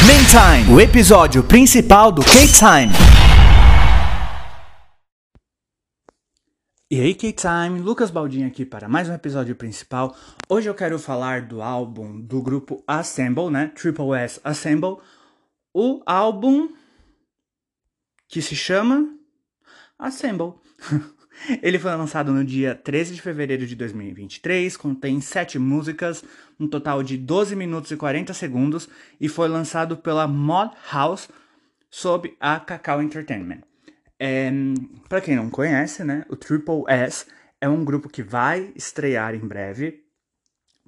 [0.00, 2.92] Time, o episódio principal do K-Time.
[6.88, 10.16] E aí, K-Time, Lucas Baldini aqui para mais um episódio principal.
[10.48, 13.72] Hoje eu quero falar do álbum do grupo Assemble, né?
[13.74, 14.98] Triple S Assemble.
[15.74, 16.68] O álbum
[18.28, 19.06] que se chama
[19.98, 20.54] Assemble.
[21.62, 26.22] Ele foi lançado no dia 13 de fevereiro de 2023, contém 7 músicas,
[26.58, 28.88] um total de 12 minutos e 40 segundos,
[29.20, 31.28] e foi lançado pela Mod House
[31.90, 33.60] sob a Cacau Entertainment.
[34.18, 34.50] É,
[35.08, 37.26] Para quem não conhece, né, o Triple S
[37.60, 40.04] é um grupo que vai estrear em breve,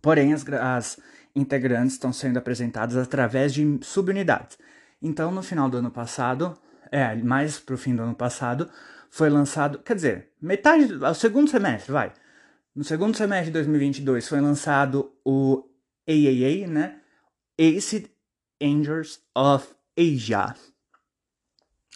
[0.03, 1.01] porém as, as
[1.35, 4.59] integrantes estão sendo apresentadas através de subunidades.
[5.01, 6.57] Então, no final do ano passado,
[6.91, 8.71] é, mais pro fim do ano passado,
[9.13, 12.15] foi lançado, quer dizer, metade, o segundo semestre, vai.
[12.75, 15.69] No segundo semestre de 2022 foi lançado o
[16.09, 16.99] AAA, né?
[17.61, 18.07] Acid
[18.59, 20.55] Angels of Asia.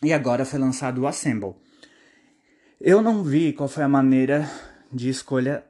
[0.02, 1.54] E agora foi lançado o Assemble.
[2.78, 4.46] Eu não vi qual foi a maneira
[4.92, 5.64] de escolha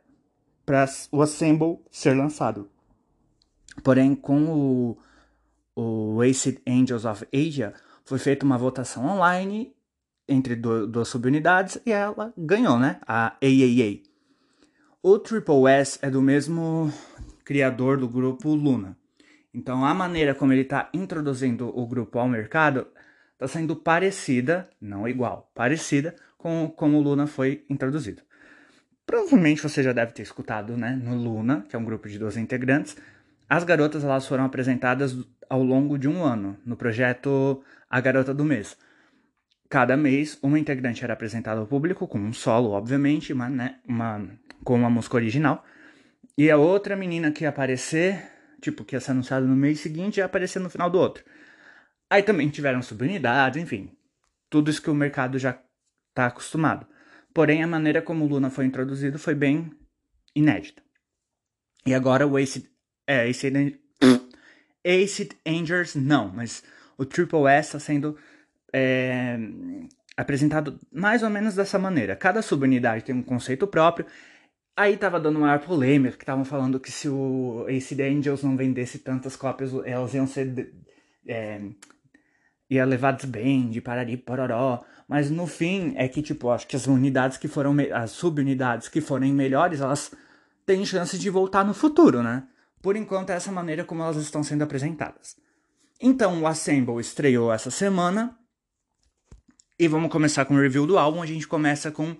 [0.64, 2.68] para o Assemble ser lançado.
[3.84, 4.98] Porém, com o,
[5.76, 7.72] o Acid Angels of Asia,
[8.04, 9.75] foi feita uma votação online
[10.28, 12.98] entre duas subunidades e ela ganhou, né?
[13.06, 14.02] A AAA.
[15.02, 16.92] O Triple S é do mesmo
[17.44, 18.96] criador do grupo Luna.
[19.54, 22.86] Então a maneira como ele está introduzindo o grupo ao mercado
[23.32, 28.22] está sendo parecida, não igual, parecida com como o Luna foi introduzido.
[29.06, 30.98] Provavelmente você já deve ter escutado, né?
[31.00, 32.96] No Luna, que é um grupo de 12 integrantes,
[33.48, 35.16] as garotas elas foram apresentadas
[35.48, 38.76] ao longo de um ano no projeto A Garota do Mês.
[39.68, 44.28] Cada mês, uma integrante era apresentada ao público com um solo, obviamente, uma, né, uma,
[44.62, 45.64] com uma música original.
[46.38, 50.18] E a outra menina que ia aparecer, tipo, que ia ser anunciada no mês seguinte,
[50.18, 51.24] ia aparecer no final do outro.
[52.08, 53.90] Aí também tiveram subunidades, enfim.
[54.48, 55.58] Tudo isso que o mercado já
[56.10, 56.86] está acostumado.
[57.34, 59.72] Porém, a maneira como Luna foi introduzido foi bem
[60.34, 60.82] inédita.
[61.84, 62.66] E agora o Acid...
[63.06, 63.28] É.
[63.28, 66.62] Acid Angels, não, mas
[66.96, 68.16] o Triple S está sendo
[68.72, 69.38] é,
[70.16, 72.16] apresentado mais ou menos dessa maneira.
[72.16, 74.06] Cada subunidade tem um conceito próprio.
[74.76, 78.98] Aí tava dando maior polêmica, que estavam falando que se o Acid Angels não vendesse
[78.98, 80.70] tantas cópias, elas iam ser.
[81.26, 81.60] É,
[82.68, 84.84] ia levar bem de parari pororó.
[85.08, 87.74] Mas no fim é que, tipo, acho que as unidades que foram.
[87.94, 90.12] As subunidades que forem melhores, elas
[90.66, 92.46] têm chance de voltar no futuro, né?
[92.82, 95.36] Por enquanto, é essa maneira como elas estão sendo apresentadas.
[96.00, 98.36] Então, o Assemble estreou essa semana
[99.78, 101.22] e vamos começar com o review do álbum.
[101.22, 102.16] A gente começa com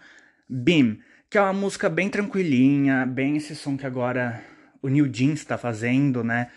[0.49, 0.99] Beam,
[1.31, 4.45] que é uma música bem tranquilinha, bem esse som que agora
[4.83, 6.51] o New Jeans está fazendo, né?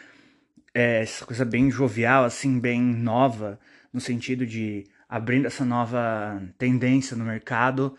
[0.74, 3.60] É essa coisa bem jovial, assim, bem nova,
[3.94, 7.98] no sentido de abrindo essa nova tendência no mercado.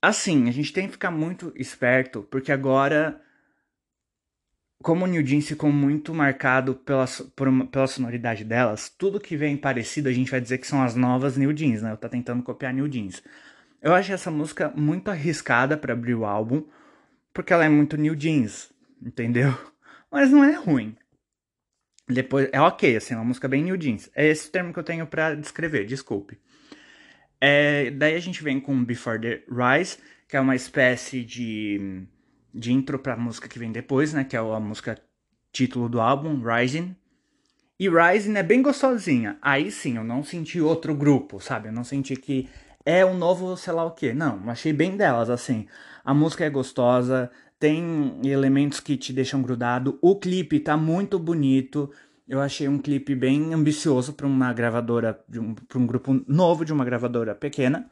[0.00, 3.20] Assim, a gente tem que ficar muito esperto, porque agora
[4.82, 7.06] como o New Jeans ficou muito marcado pela,
[7.36, 10.94] por, pela sonoridade delas, tudo que vem parecido a gente vai dizer que são as
[10.94, 11.92] novas New Jeans, né?
[11.92, 13.22] Eu tô tentando copiar New Jeans.
[13.80, 16.64] Eu achei essa música muito arriscada para abrir o álbum,
[17.32, 18.70] porque ela é muito New Jeans,
[19.00, 19.56] entendeu?
[20.10, 20.96] Mas não é ruim.
[22.08, 24.10] Depois, é ok, assim, é uma música bem New Jeans.
[24.14, 26.38] É esse o termo que eu tenho para descrever, desculpe.
[27.40, 32.06] É, daí a gente vem com Before the Rise, que é uma espécie de
[32.54, 34.24] de intro pra música que vem depois, né?
[34.24, 34.98] Que é a música
[35.52, 36.94] título do álbum, Rising.
[37.78, 39.38] E Rising é bem gostosinha.
[39.42, 41.68] Aí sim, eu não senti outro grupo, sabe?
[41.68, 42.48] Eu não senti que
[42.84, 44.12] é o novo sei lá o que.
[44.12, 45.66] Não, achei bem delas, assim.
[46.04, 49.98] A música é gostosa, tem elementos que te deixam grudado.
[50.02, 51.90] O clipe tá muito bonito.
[52.28, 56.72] Eu achei um clipe bem ambicioso para uma gravadora, um, para um grupo novo de
[56.72, 57.90] uma gravadora pequena.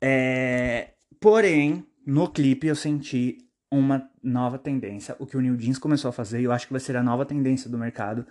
[0.00, 0.90] É...
[1.20, 3.38] Porém, no clipe eu senti
[3.72, 6.74] uma nova tendência, o que o New Jeans começou a fazer, e eu acho que
[6.74, 8.26] vai ser a nova tendência do mercado,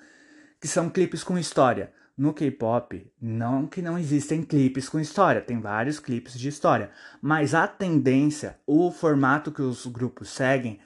[0.59, 1.91] que são clipes com história.
[2.15, 7.55] No K-pop, não que não existem clipes com história, tem vários clipes de história, mas
[7.55, 10.79] a tendência, o formato que os grupos seguem,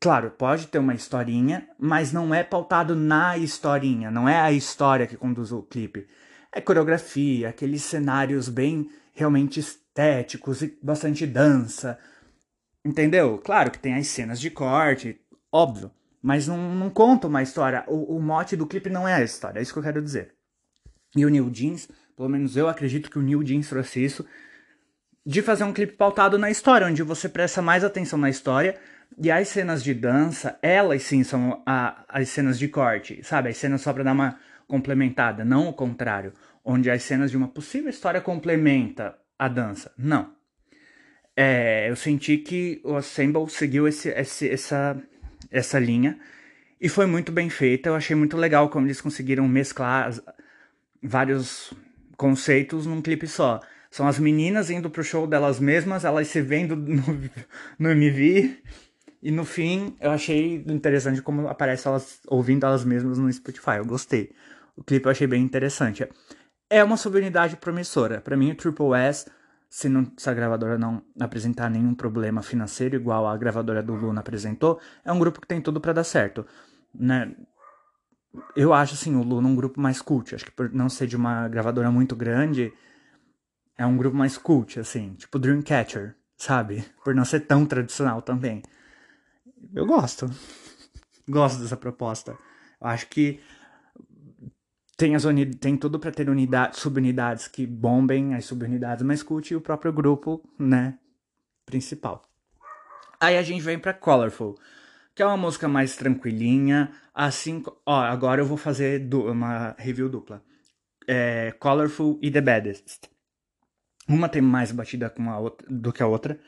[0.00, 5.06] claro, pode ter uma historinha, mas não é pautado na historinha, não é a história
[5.06, 6.08] que conduz o clipe.
[6.52, 11.96] É coreografia, aqueles cenários bem realmente estéticos e bastante dança,
[12.84, 13.38] Entendeu?
[13.38, 15.20] Claro que tem as cenas de corte,
[15.52, 15.90] óbvio.
[16.22, 17.84] Mas não, não conta uma história.
[17.86, 20.34] O, o mote do clipe não é a história, é isso que eu quero dizer.
[21.16, 24.24] E o New Jeans, pelo menos eu acredito que o New Jeans trouxe isso,
[25.24, 28.78] de fazer um clipe pautado na história, onde você presta mais atenção na história,
[29.18, 33.48] E as cenas de dança, elas sim são a, as cenas de corte, sabe?
[33.48, 34.38] As cenas só pra dar uma
[34.68, 36.32] complementada, não o contrário.
[36.64, 39.92] Onde as cenas de uma possível história complementa a dança.
[39.98, 40.32] Não.
[41.42, 45.02] É, eu senti que o Assemble seguiu esse, esse, essa,
[45.50, 46.20] essa linha
[46.78, 47.88] e foi muito bem feita.
[47.88, 50.12] Eu achei muito legal como eles conseguiram mesclar
[51.02, 51.72] vários
[52.14, 53.58] conceitos num clipe só.
[53.90, 57.02] São as meninas indo pro show delas mesmas, elas se vendo no,
[57.78, 58.58] no MV
[59.22, 63.78] e no fim, eu achei interessante como aparece elas ouvindo elas mesmas no Spotify.
[63.78, 64.30] Eu gostei.
[64.76, 66.06] O clipe eu achei bem interessante.
[66.68, 68.20] É uma subunidade promissora.
[68.20, 69.24] Para mim, o Triple S,
[69.70, 74.20] se, não, se a gravadora não apresentar nenhum problema financeiro igual a gravadora do Luna
[74.20, 76.44] apresentou, é um grupo que tem tudo para dar certo.
[76.94, 77.34] Né?
[78.54, 80.34] Eu acho assim, o Luna um grupo mais cult.
[80.34, 82.72] Acho que por não ser de uma gravadora muito grande,
[83.78, 86.84] é um grupo mais cult, assim, tipo Dreamcatcher, sabe?
[87.02, 88.62] Por não ser tão tradicional também
[89.74, 90.30] eu gosto.
[91.28, 92.32] gosto dessa proposta.
[92.80, 93.40] Eu acho que
[95.00, 99.50] tem, as uni tem tudo para ter unidade, subunidades que bombem as subunidades mais cult
[99.50, 100.98] e o próprio grupo, né,
[101.64, 102.28] principal.
[103.18, 104.58] Aí a gente vem para Colorful,
[105.14, 110.44] que é uma música mais tranquilinha, assim, ó, agora eu vou fazer uma review dupla.
[111.08, 113.08] É, Colorful e The Baddest.
[114.06, 116.38] Uma tem mais batida com a outra, do que a outra,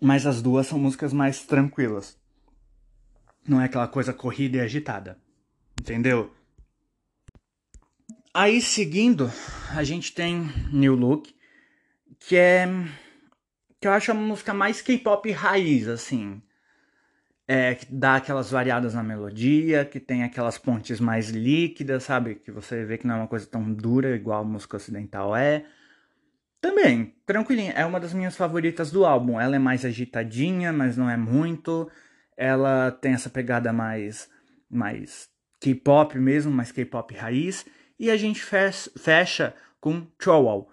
[0.00, 2.16] mas as duas são músicas mais tranquilas.
[3.44, 5.18] Não é aquela coisa corrida e agitada.
[5.80, 6.32] Entendeu?
[8.38, 9.32] Aí seguindo,
[9.74, 11.34] a gente tem New Look,
[12.18, 12.68] que é.
[13.80, 16.42] que eu acho a música mais K-pop raiz, assim.
[17.48, 22.34] É, que dá aquelas variadas na melodia, que tem aquelas pontes mais líquidas, sabe?
[22.34, 25.64] Que você vê que não é uma coisa tão dura igual a música ocidental é.
[26.60, 27.72] Também, tranquilinha.
[27.72, 29.40] É uma das minhas favoritas do álbum.
[29.40, 31.90] Ela é mais agitadinha, mas não é muito.
[32.36, 34.28] Ela tem essa pegada mais,
[34.68, 35.26] mais
[35.58, 37.64] K-pop mesmo, mais K-pop raiz.
[37.98, 40.68] E a gente fecha com Trowell.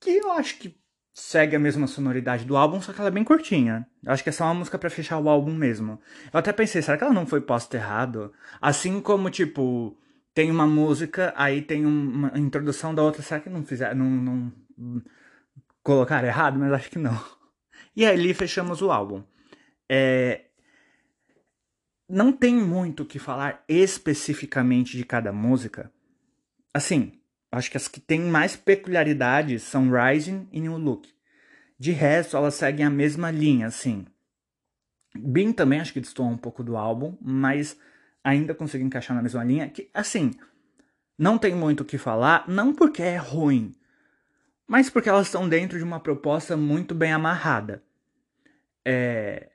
[0.00, 0.76] Que eu acho que
[1.14, 3.86] segue a mesma sonoridade do álbum, só que ela é bem curtinha.
[4.02, 6.00] Eu acho que é só uma música para fechar o álbum mesmo.
[6.32, 8.32] Eu até pensei, será que ela não foi posta errado?
[8.60, 9.96] Assim como, tipo,
[10.34, 13.22] tem uma música, aí tem uma introdução da outra.
[13.22, 15.02] Será que não fizeram, não, não
[15.82, 16.58] colocaram errado?
[16.58, 17.18] Mas acho que não.
[17.94, 19.22] E ali fechamos o álbum.
[19.86, 20.46] É,
[22.08, 25.90] não tem muito o que falar especificamente de cada música.
[26.74, 27.20] Assim,
[27.50, 31.08] acho que as que têm mais peculiaridades são Rising e New Look.
[31.78, 34.06] De resto, elas seguem a mesma linha, assim.
[35.14, 37.76] Bean também acho que destoa um pouco do álbum, mas
[38.24, 39.68] ainda consigo encaixar na mesma linha.
[39.68, 40.32] Que, assim,
[41.18, 43.74] não tem muito o que falar, não porque é ruim,
[44.66, 47.82] mas porque elas estão dentro de uma proposta muito bem amarrada.
[48.84, 49.51] É,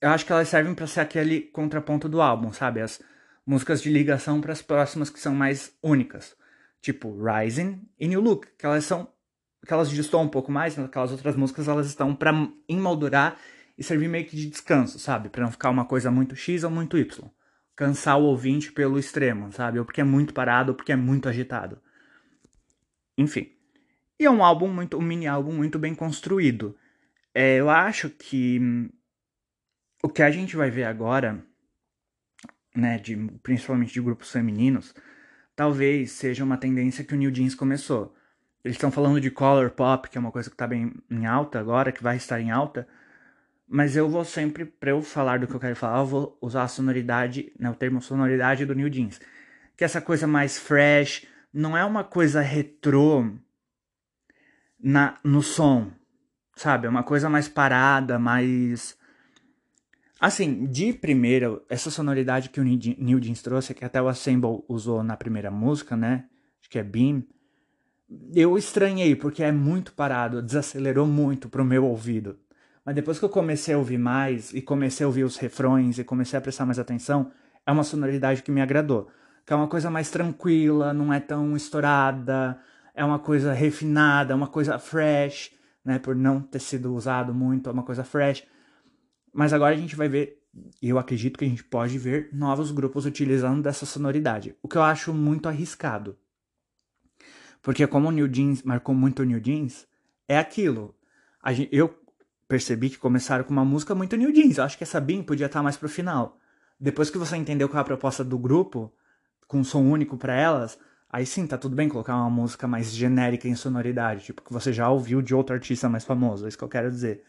[0.00, 2.80] eu acho que elas servem para ser aquele contraponto do álbum, sabe?
[2.80, 3.00] As
[3.46, 6.36] músicas de ligação para as próximas que são mais únicas,
[6.80, 9.08] tipo Rising e New Look, que elas são
[9.66, 12.32] que elas destoam um pouco mais, aquelas outras músicas elas estão para
[12.66, 13.36] emoldurar
[13.76, 15.28] e servir meio que de descanso, sabe?
[15.28, 17.30] Para não ficar uma coisa muito X ou muito Y
[17.80, 19.78] cansar o ouvinte pelo extremo, sabe?
[19.78, 21.80] Ou porque é muito parado, ou porque é muito agitado.
[23.16, 23.50] Enfim.
[24.18, 26.76] E é um álbum muito, um mini álbum muito bem construído.
[27.34, 28.60] É, eu acho que
[30.02, 31.44] o que a gente vai ver agora,
[32.74, 34.94] né, de, principalmente de grupos femininos,
[35.54, 38.14] talvez seja uma tendência que o New Jeans começou.
[38.64, 41.58] Eles estão falando de color pop, que é uma coisa que está bem em alta
[41.58, 42.86] agora, que vai estar em alta.
[43.66, 46.64] Mas eu vou sempre, para eu falar do que eu quero falar, eu vou usar
[46.64, 49.20] a sonoridade, né, o termo sonoridade do New Jeans.
[49.76, 53.32] Que é essa coisa mais fresh, não é uma coisa retrô
[54.78, 55.90] na, no som,
[56.56, 56.86] sabe?
[56.86, 58.98] É uma coisa mais parada, mais.
[60.20, 65.02] Assim, de primeira, essa sonoridade que o New Jeans trouxe, que até o Assemble usou
[65.02, 66.26] na primeira música, né?
[66.60, 67.24] Acho que é Beam.
[68.34, 72.38] Eu estranhei, porque é muito parado, desacelerou muito pro meu ouvido.
[72.84, 76.04] Mas depois que eu comecei a ouvir mais e comecei a ouvir os refrões e
[76.04, 77.32] comecei a prestar mais atenção,
[77.66, 79.08] é uma sonoridade que me agradou.
[79.46, 82.58] Que é uma coisa mais tranquila, não é tão estourada,
[82.94, 85.50] é uma coisa refinada, é uma coisa fresh,
[85.82, 85.98] né?
[85.98, 88.44] Por não ter sido usado muito, é uma coisa fresh.
[89.32, 90.42] Mas agora a gente vai ver,
[90.82, 94.54] eu acredito que a gente pode ver novos grupos utilizando dessa sonoridade.
[94.62, 96.18] O que eu acho muito arriscado.
[97.62, 99.86] Porque como o New Jeans marcou muito o New Jeans,
[100.26, 100.94] é aquilo.
[101.48, 101.94] Gente, eu
[102.48, 104.58] percebi que começaram com uma música muito New Jeans.
[104.58, 106.38] Eu acho que essa BIM podia estar mais pro final.
[106.78, 108.92] Depois que você entendeu qual é a proposta do grupo,
[109.46, 110.78] com um som único para elas,
[111.10, 114.72] aí sim, tá tudo bem colocar uma música mais genérica em sonoridade, tipo que você
[114.72, 117.22] já ouviu de outro artista mais famoso, é isso que eu quero dizer.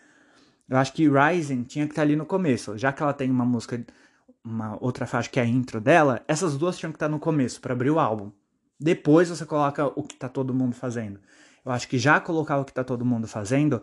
[0.72, 3.30] Eu acho que Rising tinha que estar tá ali no começo, já que ela tem
[3.30, 3.86] uma música,
[4.42, 7.20] uma outra faixa que é a intro dela, essas duas tinham que estar tá no
[7.20, 8.32] começo para abrir o álbum.
[8.80, 11.20] Depois você coloca o que tá todo mundo fazendo.
[11.66, 13.82] Eu acho que já colocar o que tá todo mundo fazendo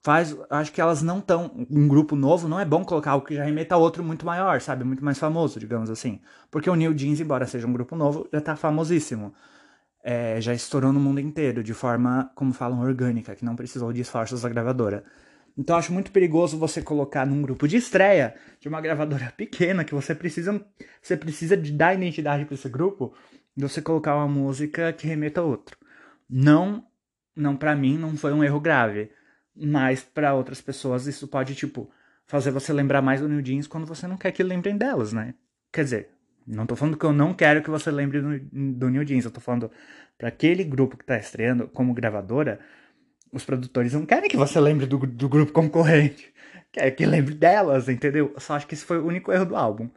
[0.00, 3.34] faz, acho que elas não estão um grupo novo, não é bom colocar o que
[3.34, 6.20] já remeta a outro muito maior, sabe, muito mais famoso, digamos assim.
[6.52, 9.34] Porque o New Jeans, embora seja um grupo novo, já tá famosíssimo.
[10.04, 14.02] É, já estourou no mundo inteiro de forma, como falam, orgânica, que não precisou de
[14.02, 15.04] esforços da gravadora.
[15.56, 19.94] Então acho muito perigoso você colocar num grupo de estreia de uma gravadora pequena que
[19.94, 20.64] você precisa
[21.00, 23.14] você precisa de dar identidade para esse grupo,
[23.56, 25.76] você colocar uma música que remeta a outro.
[26.28, 26.84] Não,
[27.36, 29.10] não para mim não foi um erro grave,
[29.54, 31.90] mas para outras pessoas isso pode tipo
[32.26, 35.34] fazer você lembrar mais do New Jeans quando você não quer que lembrem delas, né?
[35.70, 36.08] Quer dizer,
[36.46, 38.38] não tô falando que eu não quero que você lembre do,
[38.72, 39.70] do New Jeans, eu tô falando
[40.16, 42.60] para aquele grupo que tá estreando como gravadora,
[43.32, 46.32] os produtores não querem que você lembre do, do grupo concorrente.
[46.70, 48.32] Quer que lembre delas, entendeu?
[48.34, 49.88] Eu só acho que esse foi o único erro do álbum.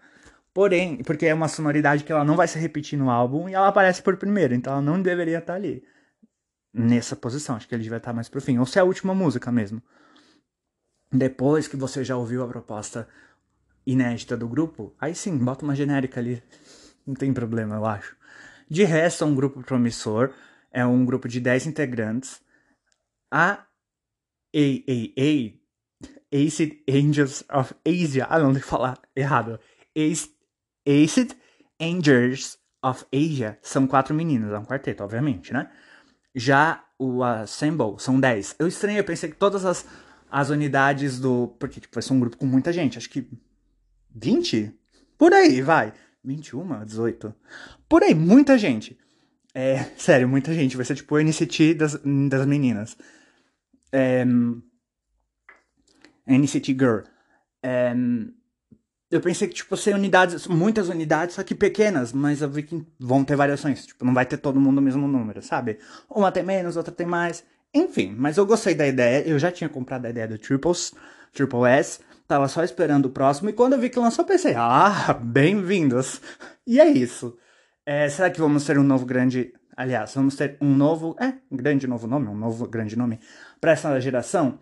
[0.54, 3.68] Porém, porque é uma sonoridade que ela não vai se repetir no álbum e ela
[3.68, 5.84] aparece por primeiro, então ela não deveria estar ali.
[6.74, 8.58] Nessa posição, acho que ele devia estar mais pro fim.
[8.58, 9.82] Ou se é a última música mesmo.
[11.12, 13.08] Depois que você já ouviu a proposta
[13.86, 16.42] inédita do grupo, aí sim, bota uma genérica ali.
[17.06, 18.16] Não tem problema, eu acho.
[18.70, 20.32] De resto, é um grupo promissor.
[20.72, 22.42] É um grupo de 10 integrantes
[23.36, 23.68] a
[24.56, 25.60] AAA,
[26.32, 29.60] Acid Angels of Asia, ah não, tem que falar errado,
[30.88, 31.36] Acid
[31.82, 35.70] Angels of Asia são quatro meninas, é um quarteto, obviamente, né?
[36.34, 38.56] Já o Assemble são dez.
[38.58, 39.86] Eu estranhei, eu pensei que todas as,
[40.32, 41.48] as unidades do.
[41.60, 43.28] Porque tipo, vai ser um grupo com muita gente, acho que
[44.14, 44.74] 20?
[45.18, 45.94] Por aí, vai.
[46.24, 47.36] 21, 18.
[47.88, 48.98] Por aí, muita gente.
[49.54, 50.76] É, sério, muita gente.
[50.76, 52.00] Vai ser tipo o NCT das,
[52.30, 52.98] das meninas.
[53.96, 54.26] É,
[56.28, 57.00] NCT Girl.
[57.64, 57.94] É,
[59.10, 62.86] eu pensei que, tipo, ser unidades, muitas unidades, só que pequenas, mas eu vi que
[63.00, 63.86] vão ter variações.
[63.86, 65.80] Tipo, não vai ter todo mundo o mesmo número, sabe?
[66.10, 67.44] Uma tem menos, outra tem mais.
[67.74, 69.28] Enfim, mas eu gostei da ideia.
[69.28, 70.94] Eu já tinha comprado a ideia do Triples,
[71.32, 72.00] Triple S.
[72.28, 73.50] Tava só esperando o próximo.
[73.50, 76.20] E quando eu vi que lançou, eu pensei, ah, bem-vindos.
[76.66, 77.38] E é isso.
[77.86, 79.54] É, será que vamos ter um novo grande.
[79.76, 81.16] Aliás, vamos ter um novo.
[81.20, 83.20] É, um grande novo nome, um novo grande nome
[83.60, 84.60] para essa geração?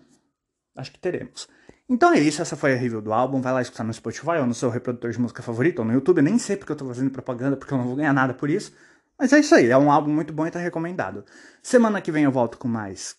[0.76, 1.48] Acho que teremos.
[1.88, 3.42] Então é isso, essa foi a review do álbum.
[3.42, 6.22] Vai lá escutar no Spotify ou no seu reprodutor de música favorito ou no YouTube.
[6.22, 8.74] Nem sei porque eu tô fazendo propaganda, porque eu não vou ganhar nada por isso.
[9.20, 11.24] Mas é isso aí, é um álbum muito bom e tá recomendado.
[11.62, 13.16] Semana que vem eu volto com mais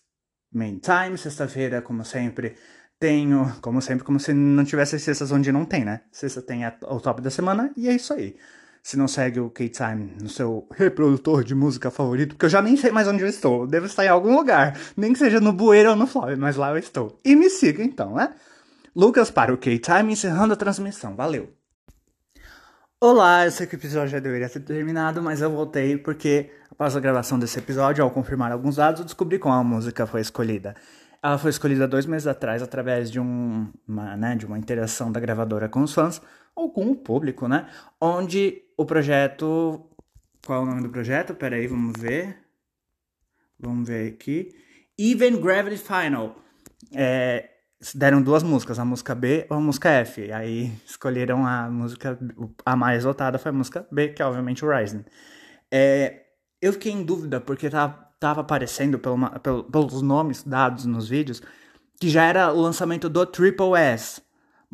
[0.51, 1.17] Main Time.
[1.17, 2.55] Sexta-feira, como sempre,
[2.99, 3.55] tenho.
[3.61, 6.01] Como sempre, como se não tivesse sextas onde não tem, né?
[6.11, 8.35] Sexta tem o top da semana e é isso aí.
[8.85, 12.77] Se não segue o K-Time no seu reprodutor de música favorito, porque eu já nem
[12.77, 13.61] sei mais onde eu estou.
[13.61, 14.79] Eu devo estar em algum lugar.
[14.95, 17.17] Nem que seja no bueiro ou no flop, mas lá eu estou.
[17.25, 18.35] E me siga então, né?
[18.95, 21.15] Lucas para o K-Time, encerrando a transmissão.
[21.15, 21.51] Valeu!
[23.01, 26.95] Olá, eu sei que o episódio já deveria ter terminado, mas eu voltei porque após
[26.95, 30.75] a gravação desse episódio, ao confirmar alguns dados, eu descobri qual a música foi escolhida.
[31.23, 35.19] Ela foi escolhida dois meses atrás através de, um, uma, né, de uma interação da
[35.19, 36.21] gravadora com os fãs,
[36.55, 37.67] ou com o público, né?
[37.99, 39.89] Onde o projeto.
[40.45, 41.33] Qual é o nome do projeto?
[41.33, 42.37] Pera aí, vamos ver.
[43.59, 44.55] Vamos ver aqui.
[44.97, 46.35] Even Gravity Final.
[46.93, 47.49] É,
[47.93, 50.31] deram duas músicas, a música B ou a música F.
[50.31, 52.17] Aí escolheram a música.
[52.65, 55.03] A mais votada foi a música B, que é obviamente o Rising.
[55.71, 56.25] É,
[56.61, 61.41] eu fiquei em dúvida, porque tava, tava aparecendo pelo, pelo, pelos nomes dados nos vídeos
[61.99, 64.21] que já era o lançamento do Triple S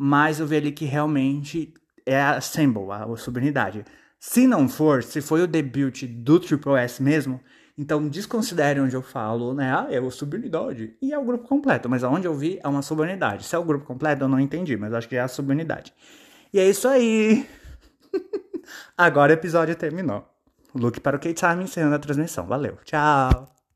[0.04, 1.72] mas eu vi ali que realmente
[2.06, 3.84] é a Assemble, a subunidade.
[4.18, 7.40] Se não for, se foi o debut do Triple S mesmo,
[7.76, 9.74] então desconsidere onde eu falo, né?
[9.74, 10.96] Ah, é o subunidade.
[11.00, 13.44] E é o grupo completo, mas aonde eu vi é uma subunidade.
[13.44, 15.92] Se é o grupo completo, eu não entendi, mas acho que é a subunidade.
[16.52, 17.48] E é isso aí.
[18.96, 20.28] Agora o episódio terminou.
[20.74, 22.46] Look para o K-Time encerrando a transmissão.
[22.46, 23.61] Valeu, tchau.